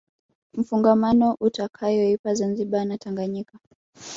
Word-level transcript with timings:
mfungamano 0.53 1.35
utakayoipa 1.39 2.33
Zanzibar 2.33 2.85
na 2.85 2.97
Tanganyika 2.97 3.57